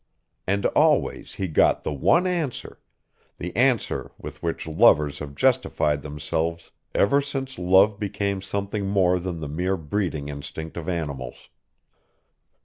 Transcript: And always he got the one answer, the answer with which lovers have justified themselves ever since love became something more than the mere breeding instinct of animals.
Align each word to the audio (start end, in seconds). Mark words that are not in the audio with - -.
And 0.47 0.65
always 0.65 1.35
he 1.35 1.47
got 1.47 1.83
the 1.83 1.93
one 1.93 2.25
answer, 2.25 2.79
the 3.37 3.55
answer 3.55 4.09
with 4.17 4.41
which 4.41 4.65
lovers 4.67 5.19
have 5.19 5.35
justified 5.35 6.01
themselves 6.01 6.71
ever 6.95 7.21
since 7.21 7.59
love 7.59 7.99
became 7.99 8.41
something 8.41 8.87
more 8.87 9.19
than 9.19 9.41
the 9.41 9.47
mere 9.47 9.77
breeding 9.77 10.27
instinct 10.27 10.75
of 10.75 10.89
animals. 10.89 11.49